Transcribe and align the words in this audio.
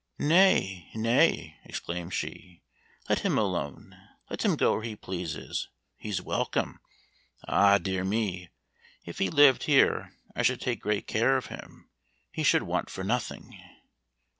"Nay, 0.17 0.89
nay," 0.95 1.59
exclaimed 1.63 2.11
she, 2.11 2.63
"let 3.07 3.19
him 3.19 3.37
alone, 3.37 3.95
let 4.31 4.43
him 4.43 4.55
go 4.55 4.73
where 4.73 4.81
he 4.81 4.95
pleases. 4.95 5.69
He's 5.95 6.19
welcome. 6.19 6.79
Ah, 7.47 7.77
dear 7.77 8.03
me! 8.03 8.49
If 9.05 9.19
he 9.19 9.29
lived 9.29 9.65
here 9.65 10.15
I 10.35 10.41
should 10.41 10.59
take 10.59 10.81
great 10.81 11.05
care 11.05 11.37
of 11.37 11.45
him 11.53 11.91
he 12.31 12.41
should 12.41 12.63
want 12.63 12.89
for 12.89 13.03
nothing. 13.03 13.61